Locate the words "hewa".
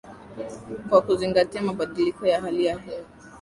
2.79-3.05